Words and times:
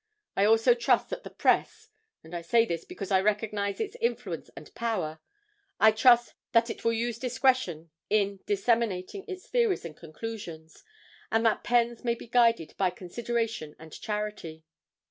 I 0.35 0.45
also 0.45 0.73
trust 0.73 1.11
that 1.11 1.21
the 1.23 1.29
press 1.29 1.89
(and 2.23 2.35
I 2.35 2.41
say 2.41 2.65
this 2.65 2.85
because 2.85 3.11
I 3.11 3.21
recognize 3.21 3.79
its 3.79 3.95
influence 4.01 4.49
and 4.57 4.73
power), 4.73 5.19
I 5.79 5.91
trust 5.91 6.33
that 6.53 6.71
it 6.71 6.83
will 6.83 6.91
use 6.93 7.19
discretion 7.19 7.91
in 8.09 8.39
disseminating 8.47 9.25
its 9.27 9.45
theories 9.47 9.85
and 9.85 9.95
conclusions, 9.95 10.83
and 11.31 11.45
that 11.45 11.63
pens 11.63 12.03
may 12.03 12.15
be 12.15 12.25
guided 12.25 12.73
by 12.79 12.89
consideration 12.89 13.75
and 13.77 13.93
charity. 13.93 14.63